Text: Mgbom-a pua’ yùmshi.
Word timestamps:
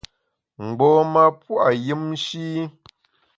Mgbom-a 0.65 1.23
pua’ 1.41 1.67
yùmshi. 1.85 2.43